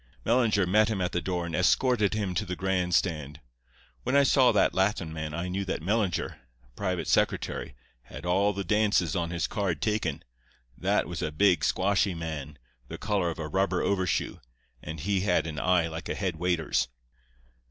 [0.25, 3.39] Mellinger met him at the door, and escorted him to the grand stand.
[4.01, 6.39] When I saw that Latin man I knew that Mellinger,
[6.75, 7.75] private secretary,
[8.05, 10.23] had all the dances on his card taken.
[10.75, 14.39] That was a big, squashy man, the colour of a rubber overshoe,
[14.81, 16.87] and he had an eye like a head waiter's.